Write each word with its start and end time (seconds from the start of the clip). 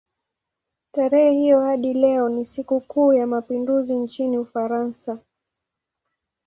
Tarehe 0.91 1.31
hiyo 1.31 1.61
hadi 1.61 1.93
leo 1.93 2.29
ni 2.29 2.45
sikukuu 2.45 3.13
ya 3.13 3.27
mapinduzi 3.27 3.95
nchini 3.95 4.37
Ufaransa. 4.37 5.19